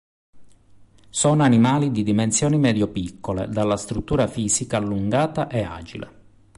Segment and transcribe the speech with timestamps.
[1.11, 6.11] Sono animali di dimensioni medio-piccole, dalla struttura fisica allungata e agile.